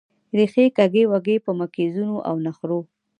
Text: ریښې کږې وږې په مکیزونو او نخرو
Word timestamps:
ریښې 0.37 0.65
کږې 0.77 1.03
وږې 1.11 1.35
په 1.45 1.51
مکیزونو 1.59 2.15
او 2.29 2.35
نخرو 2.45 2.79